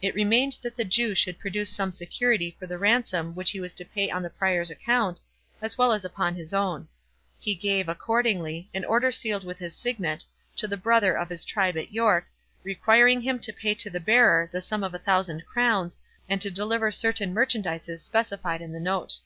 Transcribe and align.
It 0.00 0.14
remained 0.14 0.58
that 0.62 0.76
the 0.76 0.84
Jew 0.84 1.12
should 1.12 1.40
produce 1.40 1.72
some 1.74 1.90
security 1.90 2.54
for 2.56 2.68
the 2.68 2.78
ransom 2.78 3.34
which 3.34 3.50
he 3.50 3.58
was 3.58 3.74
to 3.74 3.84
pay 3.84 4.08
on 4.08 4.22
the 4.22 4.30
Prior's 4.30 4.70
account, 4.70 5.20
as 5.60 5.76
well 5.76 5.90
as 5.90 6.04
upon 6.04 6.36
his 6.36 6.54
own. 6.54 6.86
He 7.36 7.56
gave, 7.56 7.88
accordingly, 7.88 8.70
an 8.72 8.84
order 8.84 9.10
sealed 9.10 9.42
with 9.42 9.58
his 9.58 9.74
signet, 9.74 10.24
to 10.54 10.72
a 10.72 10.76
brother 10.76 11.18
of 11.18 11.28
his 11.30 11.44
tribe 11.44 11.76
at 11.76 11.92
York, 11.92 12.28
requiring 12.62 13.22
him 13.22 13.40
to 13.40 13.52
pay 13.52 13.74
to 13.74 13.90
the 13.90 13.98
bearer 13.98 14.48
the 14.52 14.60
sum 14.60 14.84
of 14.84 14.94
a 14.94 15.00
thousand 15.00 15.44
crowns, 15.46 15.98
and 16.28 16.40
to 16.42 16.50
deliver 16.52 16.92
certain 16.92 17.34
merchandises 17.34 18.02
specified 18.02 18.60
in 18.62 18.70
the 18.70 18.78
note. 18.78 19.18